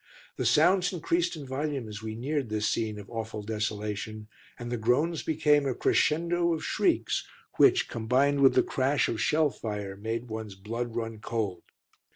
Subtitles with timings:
[0.35, 4.77] The sounds increased in volume as we neared this scene of awful desolation, and the
[4.77, 7.23] groans became a crescendo of shrieks
[7.57, 11.61] which, combined with the crash of shell fire, made one's blood run cold.